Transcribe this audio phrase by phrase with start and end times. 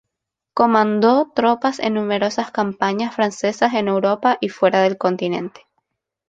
[0.55, 5.67] Comandó tropas en numerosas campañas francesas en Europa y fuera del continente.